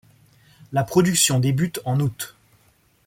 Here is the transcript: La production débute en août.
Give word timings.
La 0.71 0.83
production 0.83 1.39
débute 1.39 1.79
en 1.85 1.99
août. 1.99 2.35